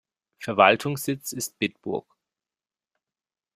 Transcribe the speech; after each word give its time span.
Verwaltungssitz 0.39 1.31
ist 1.31 1.59
Bitburg. 1.59 2.05